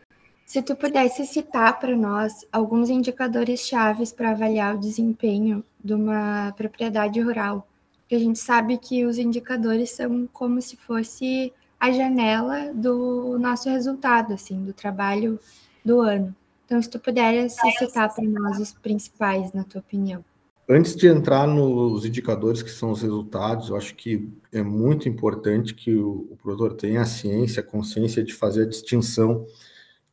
se 0.45 0.63
tu 0.63 0.77
pudesse 0.77 1.27
citar 1.27 1.79
para 1.79 1.97
nós 1.97 2.47
alguns 2.53 2.91
indicadores 2.91 3.61
chaves 3.61 4.13
para 4.13 4.31
avaliar 4.31 4.77
o 4.77 4.81
desempenho 4.81 5.65
de 5.83 5.95
uma 5.95 6.53
propriedade 6.57 7.21
rural, 7.21 7.67
porque 8.01 8.15
a 8.15 8.19
gente 8.19 8.39
sabe 8.39 8.77
que 8.77 9.05
os 9.05 9.19
indicadores 9.19 9.91
são 9.91 10.29
como 10.33 10.61
se 10.61 10.77
fosse 10.77 11.53
a 11.81 11.91
janela 11.91 12.73
do 12.75 13.39
nosso 13.39 13.69
resultado, 13.69 14.35
assim, 14.35 14.63
do 14.63 14.73
trabalho 14.73 15.41
do 15.85 16.01
ano. 16.01 16.35
Então, 16.65 16.81
se 16.81 16.89
tu 16.89 16.99
pudesse 16.99 17.59
citar 17.79 18.15
para 18.15 18.25
nós 18.25 18.59
os 18.59 18.73
principais, 18.73 19.53
na 19.53 19.65
tua 19.65 19.81
opinião. 19.81 20.25
Antes 20.69 20.97
de 20.97 21.07
entrar 21.07 21.47
nos 21.47 22.07
indicadores 22.07 22.63
que 22.63 22.71
são 22.71 22.91
os 22.91 23.03
resultados, 23.03 23.69
eu 23.69 23.77
acho 23.77 23.95
que 23.95 24.31
é 24.51 24.63
muito 24.63 25.09
importante 25.09 25.75
que 25.75 25.95
o, 25.95 26.27
o 26.31 26.39
produtor 26.43 26.75
tenha 26.75 27.03
a 27.03 27.07
ciência, 27.07 27.61
a 27.61 27.63
consciência 27.63 28.25
de 28.25 28.33
fazer 28.33 28.63
a 28.63 28.69
distinção 28.69 29.47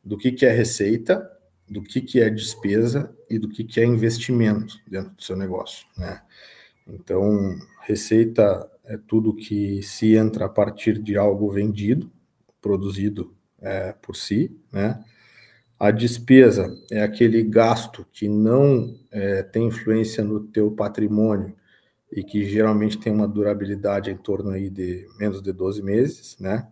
do 0.04 0.16
que, 0.16 0.32
que 0.32 0.44
é 0.46 0.50
receita, 0.50 1.30
do 1.68 1.82
que, 1.82 2.00
que 2.00 2.20
é 2.20 2.28
despesa 2.28 3.14
e 3.30 3.38
do 3.38 3.48
que, 3.48 3.64
que 3.64 3.80
é 3.80 3.84
investimento 3.84 4.78
dentro 4.88 5.14
do 5.14 5.22
seu 5.22 5.36
negócio. 5.36 5.86
Né? 5.96 6.20
Então, 6.86 7.56
receita 7.82 8.68
é 8.84 8.96
tudo 8.96 9.34
que 9.34 9.82
se 9.82 10.14
entra 10.14 10.46
a 10.46 10.48
partir 10.48 10.98
de 10.98 11.16
algo 11.16 11.50
vendido, 11.50 12.10
produzido 12.60 13.34
é, 13.60 13.92
por 13.92 14.16
si, 14.16 14.56
né? 14.72 15.02
A 15.78 15.90
despesa 15.90 16.72
é 16.92 17.02
aquele 17.02 17.42
gasto 17.42 18.06
que 18.12 18.28
não 18.28 18.96
é, 19.10 19.42
tem 19.42 19.66
influência 19.66 20.22
no 20.22 20.38
teu 20.38 20.70
patrimônio 20.70 21.56
e 22.12 22.22
que 22.22 22.44
geralmente 22.44 22.98
tem 22.98 23.12
uma 23.12 23.26
durabilidade 23.26 24.08
em 24.08 24.16
torno 24.16 24.50
aí 24.50 24.70
de 24.70 25.08
menos 25.18 25.42
de 25.42 25.52
12 25.52 25.82
meses, 25.82 26.36
né? 26.38 26.68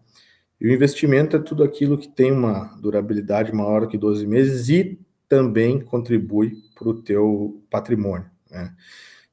E 0.61 0.69
o 0.69 0.73
investimento 0.73 1.37
é 1.37 1.41
tudo 1.41 1.65
aquilo 1.65 1.97
que 1.97 2.09
tem 2.09 2.31
uma 2.31 2.77
durabilidade 2.81 3.53
maior 3.53 3.87
que 3.87 3.97
12 3.97 4.27
meses 4.27 4.69
e 4.69 4.99
também 5.29 5.81
contribui 5.81 6.63
para 6.75 6.89
o 6.89 7.03
teu 7.03 7.63
patrimônio, 7.71 8.29
né? 8.51 8.75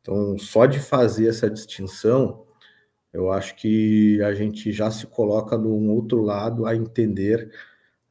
Então, 0.02 0.38
só 0.38 0.66
de 0.66 0.80
fazer 0.80 1.28
essa 1.28 1.50
distinção, 1.50 2.46
eu 3.12 3.32
acho 3.32 3.56
que 3.56 4.22
a 4.22 4.34
gente 4.34 4.72
já 4.72 4.90
se 4.90 5.06
coloca 5.06 5.58
num 5.58 5.90
outro 5.92 6.22
lado 6.22 6.66
a 6.66 6.76
entender 6.76 7.52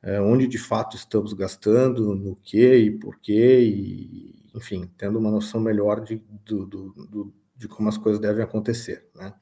é, 0.02 0.20
onde 0.20 0.46
de 0.46 0.58
fato 0.58 0.96
estamos 0.96 1.32
gastando, 1.32 2.14
no 2.14 2.36
que 2.36 2.74
e 2.76 2.90
por 2.90 3.18
quê, 3.18 3.60
e, 3.60 4.34
enfim, 4.54 4.90
tendo 4.98 5.18
uma 5.18 5.30
noção 5.30 5.60
melhor 5.60 6.02
de, 6.02 6.22
do, 6.44 6.66
do, 6.66 6.92
do, 6.92 7.34
de 7.56 7.66
como 7.66 7.88
as 7.88 7.96
coisas 7.96 8.20
devem 8.20 8.44
acontecer. 8.44 9.06
Né? 9.14 9.32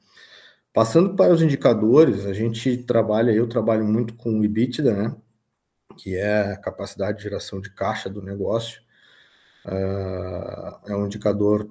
Passando 0.75 1.15
para 1.15 1.33
os 1.33 1.41
indicadores, 1.41 2.25
a 2.25 2.33
gente 2.33 2.75
trabalha, 2.75 3.31
eu 3.31 3.47
trabalho 3.47 3.85
muito 3.85 4.13
com 4.13 4.37
o 4.37 4.43
EBITDA, 4.43 4.93
né? 4.93 5.15
que 5.97 6.17
é 6.17 6.51
a 6.51 6.57
capacidade 6.57 7.19
de 7.19 7.23
geração 7.23 7.61
de 7.61 7.69
caixa 7.69 8.09
do 8.09 8.21
negócio. 8.21 8.81
Uh, 9.65 10.77
é 10.85 10.93
um 10.93 11.05
indicador 11.05 11.69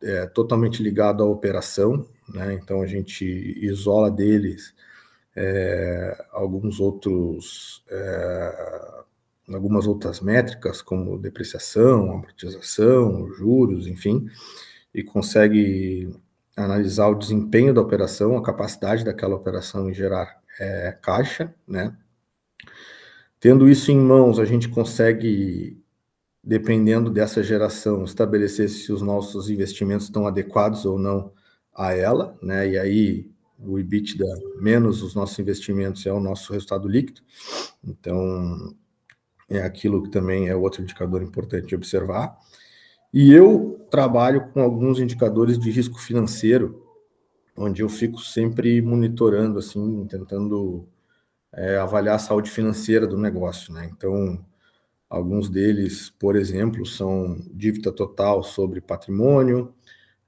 é, 0.00 0.26
totalmente 0.26 0.80
ligado 0.80 1.24
à 1.24 1.26
operação, 1.26 2.06
né? 2.32 2.54
então 2.54 2.82
a 2.82 2.86
gente 2.86 3.24
isola 3.60 4.08
deles 4.12 4.72
é, 5.34 6.16
alguns 6.30 6.78
outros, 6.78 7.82
é, 7.90 9.04
algumas 9.52 9.88
outras 9.88 10.20
métricas, 10.20 10.80
como 10.80 11.18
depreciação, 11.18 12.12
amortização, 12.12 13.28
juros, 13.32 13.88
enfim, 13.88 14.28
e 14.94 15.02
consegue 15.02 16.14
analisar 16.56 17.08
o 17.08 17.14
desempenho 17.14 17.74
da 17.74 17.80
operação, 17.80 18.36
a 18.36 18.42
capacidade 18.42 19.04
daquela 19.04 19.34
operação 19.34 19.88
em 19.88 19.94
gerar 19.94 20.40
é, 20.58 20.96
caixa, 21.02 21.54
né? 21.66 21.96
Tendo 23.40 23.68
isso 23.68 23.90
em 23.90 23.98
mãos, 23.98 24.38
a 24.38 24.44
gente 24.44 24.68
consegue, 24.68 25.78
dependendo 26.42 27.10
dessa 27.10 27.42
geração, 27.42 28.04
estabelecer 28.04 28.68
se 28.68 28.92
os 28.92 29.02
nossos 29.02 29.50
investimentos 29.50 30.06
estão 30.06 30.26
adequados 30.26 30.86
ou 30.86 30.98
não 30.98 31.32
a 31.74 31.92
ela, 31.92 32.38
né? 32.40 32.68
E 32.68 32.78
aí 32.78 33.30
o 33.58 33.78
EBITDA 33.78 34.24
menos 34.60 35.02
os 35.02 35.14
nossos 35.14 35.38
investimentos 35.38 36.06
é 36.06 36.12
o 36.12 36.20
nosso 36.20 36.52
resultado 36.52 36.88
líquido. 36.88 37.20
Então, 37.82 38.74
é 39.48 39.60
aquilo 39.62 40.02
que 40.02 40.10
também 40.10 40.48
é 40.48 40.56
outro 40.56 40.82
indicador 40.82 41.22
importante 41.22 41.66
de 41.66 41.74
observar. 41.74 42.36
E 43.16 43.32
eu 43.32 43.86
trabalho 43.92 44.48
com 44.48 44.60
alguns 44.60 44.98
indicadores 44.98 45.56
de 45.56 45.70
risco 45.70 46.00
financeiro, 46.00 46.84
onde 47.56 47.80
eu 47.80 47.88
fico 47.88 48.18
sempre 48.18 48.82
monitorando, 48.82 49.60
assim, 49.60 50.04
tentando 50.08 50.88
é, 51.52 51.76
avaliar 51.76 52.16
a 52.16 52.18
saúde 52.18 52.50
financeira 52.50 53.06
do 53.06 53.16
negócio, 53.16 53.72
né? 53.72 53.88
Então, 53.96 54.44
alguns 55.08 55.48
deles, 55.48 56.10
por 56.10 56.34
exemplo, 56.34 56.84
são 56.84 57.40
dívida 57.52 57.92
total 57.92 58.42
sobre 58.42 58.80
patrimônio, 58.80 59.72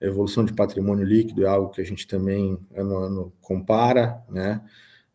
evolução 0.01 0.45
de 0.45 0.53
patrimônio 0.53 1.05
líquido 1.05 1.45
é 1.45 1.49
algo 1.49 1.71
que 1.71 1.81
a 1.81 1.85
gente 1.85 2.07
também 2.07 2.57
ano 2.73 2.99
a 2.99 3.07
ano 3.07 3.33
compara, 3.41 4.23
né? 4.31 4.63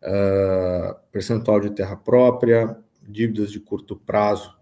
Uh, 0.04 0.94
percentual 1.10 1.62
de 1.62 1.70
terra 1.70 1.96
própria, 1.96 2.78
dívidas 3.08 3.50
de 3.50 3.62
curto 3.62 3.96
prazo 3.96 4.60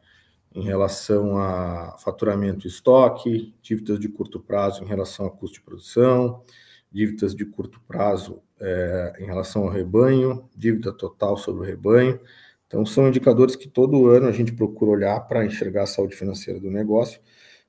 em 0.54 0.64
relação 0.64 1.38
a 1.38 1.96
faturamento 2.00 2.66
e 2.66 2.70
estoque, 2.70 3.54
dívidas 3.62 4.00
de 4.00 4.10
curto 4.10 4.40
prazo 4.40 4.84
em 4.84 4.88
relação 4.88 5.26
a 5.26 5.32
custo 5.32 5.56
de 5.56 5.62
produção, 5.62 6.44
dívidas 6.92 7.36
de 7.36 7.46
curto 7.46 7.80
prazo 7.88 8.42
é, 8.60 9.14
em 9.20 9.26
relação 9.26 9.64
ao 9.64 9.70
rebanho, 9.70 10.50
dívida 10.56 10.92
total 10.92 11.38
sobre 11.38 11.62
o 11.62 11.66
rebanho. 11.66 12.20
Então, 12.68 12.86
são 12.86 13.08
indicadores 13.08 13.56
que 13.56 13.68
todo 13.68 14.08
ano 14.08 14.28
a 14.28 14.32
gente 14.32 14.54
procura 14.54 14.92
olhar 14.92 15.20
para 15.22 15.46
enxergar 15.46 15.84
a 15.84 15.88
saúde 15.88 16.16
financeira 16.16 16.60
do 16.60 16.70
negócio, 16.70 17.20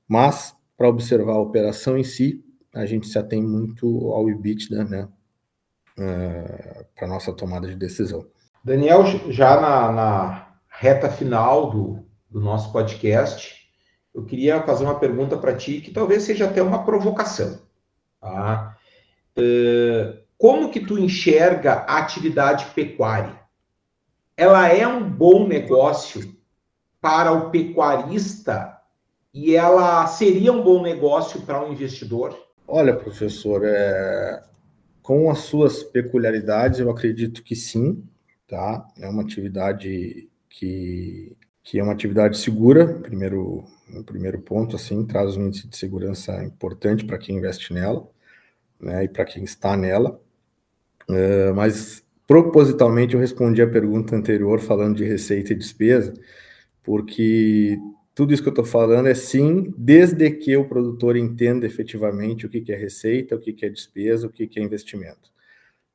mas 0.07 0.55
para 0.77 0.89
observar 0.89 1.33
a 1.33 1.41
operação 1.41 1.97
em 1.97 2.03
si, 2.03 2.43
a 2.73 2.85
gente 2.85 3.07
se 3.07 3.17
atém 3.17 3.41
muito 3.41 4.11
ao 4.11 4.29
EBITDA, 4.29 4.83
né? 4.83 5.07
Uh, 5.99 6.85
para 6.95 7.07
nossa 7.07 7.33
tomada 7.33 7.67
de 7.67 7.75
decisão. 7.75 8.25
Daniel, 8.63 9.03
já 9.29 9.59
na, 9.59 9.91
na 9.91 10.47
reta 10.67 11.09
final 11.09 11.69
do, 11.69 12.05
do, 12.31 12.39
nosso 12.39 12.71
podcast, 12.71 13.67
eu 14.15 14.25
queria 14.25 14.61
fazer 14.63 14.85
uma 14.85 14.99
pergunta 14.99 15.37
para 15.37 15.55
ti 15.55 15.81
que 15.81 15.91
talvez 15.91 16.23
seja 16.23 16.45
até 16.45 16.61
uma 16.61 16.83
provocação. 16.83 17.59
Tá? 18.19 18.77
Uh, 19.37 20.21
como 20.37 20.71
que 20.71 20.79
tu 20.79 20.97
enxerga 20.97 21.85
a 21.87 21.99
atividade 21.99 22.65
pecuária? 22.73 23.39
Ela 24.35 24.69
é 24.69 24.87
um 24.87 25.07
bom 25.07 25.47
negócio 25.47 26.35
para 26.99 27.31
o 27.31 27.49
pecuarista 27.51 28.81
e 29.33 29.55
ela 29.55 30.07
seria 30.07 30.51
um 30.51 30.63
bom 30.63 30.81
negócio 30.81 31.41
para 31.41 31.63
um 31.63 31.71
investidor? 31.71 32.37
Olha, 32.67 32.95
professor, 32.95 33.61
é... 33.65 34.43
com 35.01 35.29
as 35.29 35.39
suas 35.39 35.83
peculiaridades, 35.83 36.79
eu 36.79 36.89
acredito 36.89 37.43
que 37.43 37.55
sim, 37.55 38.03
tá? 38.47 38.87
É 38.97 39.07
uma 39.07 39.21
atividade 39.21 40.29
que, 40.49 41.35
que 41.63 41.79
é 41.79 41.83
uma 41.83 41.93
atividade 41.93 42.37
segura, 42.37 42.87
primeiro, 42.87 43.63
primeiro 44.05 44.39
ponto, 44.41 44.75
assim, 44.75 45.05
traz 45.05 45.37
um 45.37 45.47
índice 45.47 45.67
de 45.67 45.77
segurança 45.77 46.43
importante 46.43 47.05
para 47.05 47.17
quem 47.17 47.37
investe 47.37 47.73
nela, 47.73 48.09
né, 48.79 49.03
e 49.03 49.07
para 49.07 49.25
quem 49.25 49.43
está 49.43 49.77
nela. 49.77 50.19
Uh, 51.07 51.53
mas 51.55 52.03
propositalmente 52.25 53.13
eu 53.13 53.19
respondi 53.19 53.61
a 53.61 53.69
pergunta 53.69 54.15
anterior 54.15 54.59
falando 54.59 54.95
de 54.95 55.03
receita 55.03 55.53
e 55.53 55.55
despesa, 55.55 56.13
porque 56.83 57.77
tudo 58.15 58.33
isso 58.33 58.41
que 58.41 58.49
eu 58.49 58.53
estou 58.53 58.65
falando 58.65 59.07
é 59.07 59.13
sim, 59.13 59.73
desde 59.77 60.29
que 60.31 60.55
o 60.57 60.67
produtor 60.67 61.15
entenda 61.15 61.65
efetivamente 61.65 62.45
o 62.45 62.49
que, 62.49 62.61
que 62.61 62.71
é 62.71 62.75
receita, 62.75 63.35
o 63.35 63.39
que, 63.39 63.53
que 63.53 63.65
é 63.65 63.69
despesa, 63.69 64.27
o 64.27 64.29
que, 64.29 64.47
que 64.47 64.59
é 64.59 64.63
investimento. 64.63 65.31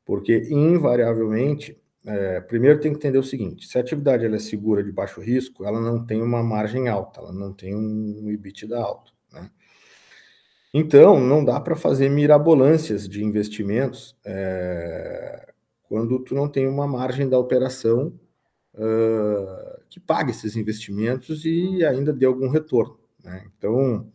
Porque, 0.05 0.47
invariavelmente, 0.51 1.77
é, 2.07 2.41
primeiro 2.41 2.79
tem 2.81 2.93
que 2.93 2.99
entender 2.99 3.19
o 3.19 3.23
seguinte: 3.23 3.67
se 3.67 3.77
a 3.77 3.81
atividade 3.81 4.25
ela 4.25 4.37
é 4.37 4.39
segura 4.39 4.83
de 4.83 4.93
baixo 4.93 5.21
risco, 5.21 5.65
ela 5.65 5.81
não 5.81 6.05
tem 6.07 6.23
uma 6.23 6.43
margem 6.43 6.89
alta, 6.89 7.21
ela 7.21 7.33
não 7.33 7.53
tem 7.53 7.75
um 7.75 8.31
EBITDA 8.31 8.79
alto. 8.79 9.13
Né? 9.33 9.51
Então, 10.73 11.19
não 11.21 11.45
dá 11.45 11.61
para 11.61 11.75
fazer 11.75 12.09
mirabolâncias 12.09 13.09
de 13.09 13.25
investimentos 13.25 14.17
é, 14.25 15.53
quando 15.83 16.19
tu 16.21 16.35
não 16.35 16.49
tem 16.49 16.69
uma 16.69 16.87
margem 16.87 17.29
da 17.29 17.39
operação 17.39 18.13
uh, 18.75 19.81
que 19.89 19.99
pague 19.99 20.31
esses 20.31 20.57
investimentos 20.57 21.45
e 21.45 21.85
ainda 21.85 22.13
dê 22.13 22.27
algum 22.27 22.49
retorno. 22.49 22.99
Né? 23.23 23.47
Então, 23.57 24.11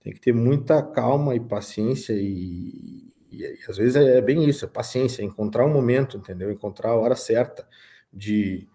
tem 0.00 0.12
que 0.12 0.20
ter 0.20 0.34
muita 0.34 0.82
calma 0.82 1.34
e 1.34 1.40
paciência 1.40 2.12
e, 2.12 3.13
e, 3.38 3.42
e, 3.42 3.58
às 3.68 3.76
vezes 3.76 3.96
é, 3.96 4.20
bem 4.20 4.48
isso, 4.48 4.64
é 4.64 4.68
paciência, 4.68 5.22
encontrar 5.22 5.64
um 5.64 5.72
momento, 5.72 6.16
entendeu? 6.16 6.50
Encontrar 6.50 6.90
a 6.90 6.96
hora 6.96 7.16
certa 7.16 7.66
de 8.12 8.68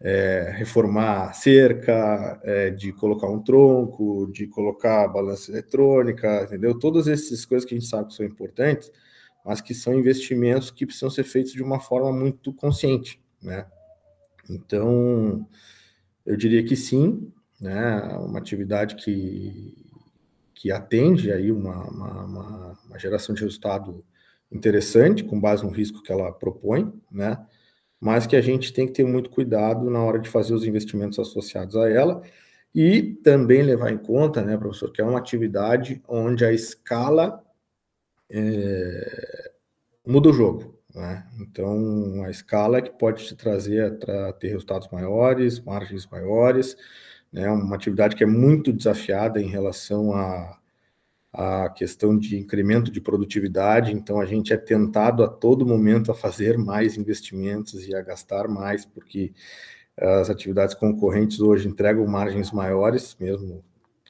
é, 0.00 0.52
reformar 0.56 1.32
cerca, 1.34 2.40
é, 2.44 2.70
de 2.70 2.92
colocar 2.92 3.28
um 3.28 3.42
tronco, 3.42 4.30
de 4.32 4.46
colocar 4.46 5.08
balança 5.08 5.50
eletrônica, 5.50 6.44
entendeu? 6.44 6.78
Todas 6.78 7.08
essas 7.08 7.44
coisas 7.44 7.68
que 7.68 7.74
a 7.74 7.78
gente 7.78 7.88
sabe 7.88 8.08
que 8.08 8.14
são 8.14 8.26
importantes, 8.26 8.90
mas 9.44 9.60
que 9.60 9.74
são 9.74 9.94
investimentos 9.94 10.70
que 10.70 10.86
precisam 10.86 11.10
ser 11.10 11.24
feitos 11.24 11.52
de 11.52 11.62
uma 11.62 11.80
forma 11.80 12.12
muito 12.12 12.52
consciente, 12.52 13.20
né? 13.42 13.66
Então, 14.48 15.46
eu 16.24 16.36
diria 16.36 16.64
que 16.64 16.76
sim, 16.76 17.32
né? 17.60 18.00
Uma 18.18 18.38
atividade 18.38 18.94
que, 18.96 19.74
que 20.58 20.72
atende 20.72 21.30
aí 21.30 21.52
uma, 21.52 21.84
uma, 21.88 22.76
uma, 22.84 22.98
geração 22.98 23.32
de 23.32 23.42
resultado 23.42 24.04
interessante, 24.50 25.22
com 25.22 25.40
base 25.40 25.64
no 25.64 25.70
risco 25.70 26.02
que 26.02 26.10
ela 26.10 26.32
propõe, 26.32 26.92
né? 27.12 27.38
Mas 28.00 28.26
que 28.26 28.34
a 28.34 28.40
gente 28.40 28.72
tem 28.72 28.84
que 28.84 28.92
ter 28.92 29.04
muito 29.04 29.30
cuidado 29.30 29.88
na 29.88 30.02
hora 30.02 30.18
de 30.18 30.28
fazer 30.28 30.54
os 30.54 30.64
investimentos 30.64 31.16
associados 31.20 31.76
a 31.76 31.88
ela 31.88 32.22
e 32.74 33.02
também 33.22 33.62
levar 33.62 33.92
em 33.92 33.98
conta, 33.98 34.42
né, 34.42 34.56
professor, 34.56 34.90
que 34.90 35.00
é 35.00 35.04
uma 35.04 35.18
atividade 35.18 36.02
onde 36.08 36.44
a 36.44 36.52
escala 36.52 37.40
é, 38.28 39.52
muda 40.04 40.30
o 40.30 40.32
jogo. 40.32 40.76
Né? 40.92 41.24
Então, 41.40 42.24
a 42.24 42.30
escala 42.30 42.78
é 42.78 42.82
que 42.82 42.90
pode 42.90 43.26
te 43.26 43.36
trazer 43.36 43.96
para 44.00 44.32
ter 44.32 44.48
resultados 44.48 44.88
maiores, 44.88 45.60
margens 45.60 46.04
maiores, 46.06 46.76
né? 47.32 47.48
uma 47.50 47.76
atividade 47.76 48.16
que 48.16 48.24
é 48.24 48.26
muito 48.26 48.72
desafiada 48.72 49.40
em 49.40 49.48
relação 49.48 50.12
a, 50.12 50.58
a 51.32 51.68
questão 51.70 52.16
de 52.18 52.38
incremento 52.38 52.90
de 52.90 53.00
produtividade, 53.00 53.92
então 53.92 54.20
a 54.20 54.26
gente 54.26 54.52
é 54.52 54.56
tentado 54.56 55.22
a 55.22 55.28
todo 55.28 55.66
momento 55.66 56.10
a 56.10 56.14
fazer 56.14 56.56
mais 56.56 56.96
investimentos 56.96 57.86
e 57.86 57.94
a 57.94 58.02
gastar 58.02 58.48
mais, 58.48 58.84
porque 58.84 59.32
as 59.96 60.30
atividades 60.30 60.74
concorrentes 60.74 61.40
hoje 61.40 61.68
entregam 61.68 62.06
margens 62.06 62.52
maiores, 62.52 63.16
mesmo, 63.18 63.64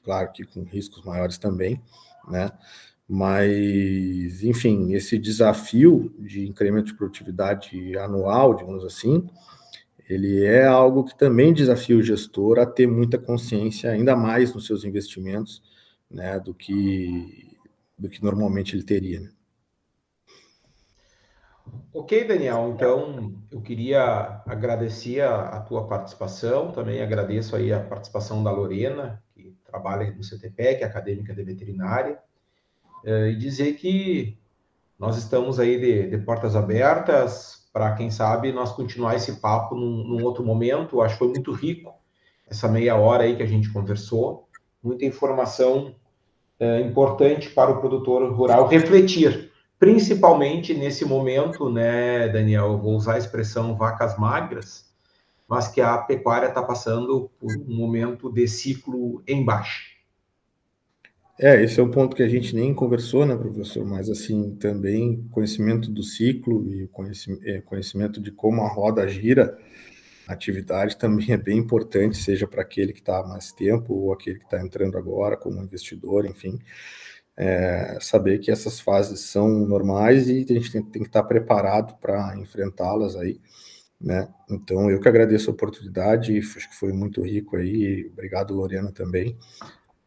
claro 0.05 0.31
que 0.33 0.45
com 0.45 0.63
riscos 0.63 1.05
maiores 1.05 1.39
também, 1.39 1.83
né? 2.29 2.51
Mas, 3.11 4.43
enfim, 4.43 4.93
esse 4.93 5.19
desafio 5.19 6.15
de 6.19 6.47
incremento 6.47 6.89
de 6.89 6.95
produtividade 6.95 7.97
anual, 7.97 8.55
digamos 8.55 8.85
assim, 8.85 9.27
ele 10.09 10.43
é 10.45 10.65
algo 10.65 11.05
que 11.05 11.17
também 11.17 11.53
desafia 11.53 11.97
o 11.97 12.03
gestor 12.03 12.59
a 12.59 12.65
ter 12.65 12.87
muita 12.87 13.19
consciência, 13.19 13.91
ainda 13.91 14.17
mais 14.17 14.55
nos 14.55 14.67
seus 14.67 14.83
investimentos, 14.85 15.63
né, 16.11 16.41
do 16.41 16.55
que, 16.55 17.57
do 17.99 18.09
que 18.09 18.23
normalmente 18.23 18.75
ele 18.75 18.83
teria. 18.83 19.21
Né? 19.21 19.31
Ok, 21.93 22.25
Daniel. 22.25 22.73
Então, 22.75 23.35
eu 23.51 23.61
queria 23.61 24.43
agradecer 24.47 25.21
a, 25.21 25.41
a, 25.49 25.61
tua 25.61 25.87
participação, 25.87 26.73
também 26.73 27.03
agradeço 27.03 27.55
aí 27.55 27.71
a 27.71 27.81
participação 27.81 28.43
da 28.43 28.51
Lorena, 28.51 29.23
que 29.35 29.55
trabalha 29.67 30.11
no 30.13 30.23
CTPEC, 30.23 30.85
acadêmica 30.85 31.35
de 31.35 31.43
veterinária, 31.43 32.19
é, 33.05 33.29
e 33.29 33.37
dizer 33.37 33.75
que 33.75 34.39
nós 34.99 35.19
estamos 35.19 35.61
aí 35.61 35.79
de, 35.79 36.09
de 36.09 36.25
portas 36.25 36.57
abertas 36.57 37.58
para, 37.73 37.95
quem 37.95 38.11
sabe, 38.11 38.53
nós 38.53 38.73
continuar 38.73 39.15
esse 39.17 39.41
papo 39.41 39.75
num, 39.75 40.05
num, 40.05 40.25
outro 40.25 40.45
momento. 40.45 41.01
Acho 41.01 41.15
que 41.15 41.19
foi 41.19 41.29
muito 41.29 41.53
rico 41.53 41.95
essa 42.49 42.69
meia 42.69 42.97
hora 42.97 43.25
aí 43.25 43.37
que 43.37 43.43
a 43.43 43.47
gente 43.47 43.71
conversou, 43.71 44.49
muita 44.83 45.05
informação 45.05 45.95
é, 46.59 46.81
importante 46.81 47.51
para 47.51 47.71
o 47.71 47.79
produtor 47.79 48.33
rural 48.33 48.67
refletir, 48.67 49.53
principalmente 49.79 50.75
nesse 50.75 51.05
momento, 51.05 51.71
né, 51.71 52.29
Daniel? 52.29 52.73
Eu 52.73 52.79
vou 52.79 52.97
usar 52.97 53.15
a 53.15 53.19
expressão 53.19 53.77
vacas 53.77 54.19
magras, 54.19 54.87
mas 55.47 55.69
que 55.69 55.81
a 55.81 55.99
pecuária 55.99 56.49
está 56.49 56.63
passando 56.63 57.31
por 57.39 57.55
um 57.57 57.77
momento 57.77 58.33
de 58.33 58.49
ciclo 58.49 59.23
em 59.27 59.45
baixa. 59.45 59.88
É, 61.41 61.63
esse 61.63 61.79
é 61.79 61.83
um 61.83 61.91
ponto 61.91 62.17
que 62.17 62.23
a 62.23 62.29
gente 62.29 62.53
nem 62.53 62.75
conversou, 62.75 63.25
né, 63.25 63.37
professor? 63.37 63.85
Mas, 63.85 64.11
assim, 64.11 64.57
também 64.57 65.23
conhecimento 65.31 65.89
do 65.89 66.03
ciclo 66.03 66.67
e 66.67 66.91
é, 67.45 67.61
conhecimento 67.61 68.21
de 68.21 68.33
como 68.33 68.63
a 68.63 68.69
roda 68.69 69.07
gira, 69.07 69.57
a 70.27 70.33
atividade 70.33 70.97
também 70.99 71.31
é 71.33 71.37
bem 71.37 71.59
importante, 71.59 72.17
seja 72.17 72.47
para 72.47 72.63
aquele 72.63 72.93
que 72.93 72.99
está 73.01 73.21
há 73.21 73.27
mais 73.27 73.53
tempo 73.53 73.95
ou 73.95 74.13
aquele 74.13 74.39
que 74.39 74.47
está 74.47 74.61
entrando 74.61 74.99
agora 74.99 75.37
como 75.37 75.63
investidor, 75.63 76.27
enfim. 76.27 76.59
É, 77.37 77.99
saber 78.01 78.41
que 78.41 78.51
essas 78.51 78.81
fases 78.81 79.21
são 79.21 79.49
normais 79.49 80.29
e 80.29 80.45
a 80.51 80.55
gente 80.55 80.73
tem, 80.73 80.83
tem 80.83 81.03
que 81.03 81.09
estar 81.09 81.23
preparado 81.23 81.97
para 82.01 82.37
enfrentá-las 82.37 83.15
aí, 83.15 83.41
né? 84.01 84.29
Então, 84.51 84.91
eu 84.91 85.01
que 85.01 85.09
agradeço 85.09 85.51
a 85.51 85.55
oportunidade, 85.55 86.37
acho 86.37 86.69
que 86.69 86.77
foi 86.77 86.93
muito 86.93 87.23
rico 87.23 87.57
aí, 87.57 88.11
obrigado, 88.13 88.55
Lorena, 88.55 88.91
também. 88.93 89.37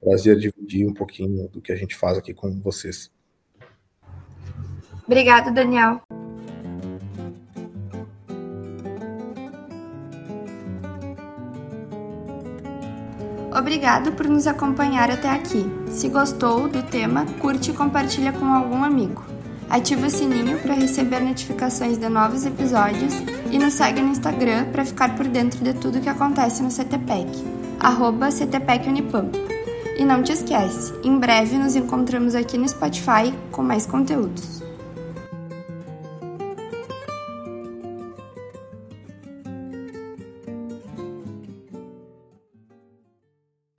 Prazer 0.04 0.36
dividir 0.36 0.88
um 0.88 0.94
pouquinho 0.94 1.48
do 1.48 1.62
que 1.62 1.72
a 1.72 1.76
gente 1.76 1.96
faz 1.96 2.18
aqui 2.18 2.34
com 2.34 2.60
vocês. 2.60 3.12
Obrigada, 5.06 5.52
Daniel. 5.52 6.02
Obrigado 13.56 14.14
por 14.14 14.28
nos 14.28 14.48
acompanhar 14.48 15.12
até 15.12 15.30
aqui. 15.30 15.66
Se 15.90 16.08
gostou 16.08 16.68
do 16.68 16.82
tema, 16.84 17.26
curte 17.40 17.70
e 17.70 17.74
compartilha 17.74 18.32
com 18.32 18.46
algum 18.46 18.84
amigo. 18.84 19.24
Ative 19.70 20.08
o 20.08 20.10
sininho 20.10 20.58
para 20.60 20.74
receber 20.74 21.20
notificações 21.20 21.98
de 21.98 22.10
novos 22.10 22.46
episódios 22.46 23.14
e 23.52 23.60
nos 23.60 23.74
segue 23.74 24.02
no 24.02 24.10
Instagram 24.10 24.72
para 24.72 24.84
ficar 24.84 25.16
por 25.16 25.28
dentro 25.28 25.64
de 25.64 25.74
tudo 25.74 26.02
que 26.02 26.10
acontece 26.10 26.64
no 26.64 26.70
CTPEC, 26.70 27.30
arroba 27.80 28.30
CTPEC 28.30 28.88
Unipampa. 28.88 29.61
E 29.98 30.06
não 30.06 30.24
te 30.24 30.32
esquece, 30.32 30.94
em 31.04 31.18
breve 31.18 31.58
nos 31.58 31.76
encontramos 31.76 32.36
aqui 32.36 32.58
no 32.58 32.68
Spotify 32.68 33.34
com 33.52 33.62
mais 33.62 33.86
conteúdos. 33.86 34.61